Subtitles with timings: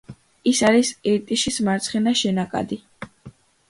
[0.51, 2.85] ის არის ირტიშის მარცხენა შენაკადი.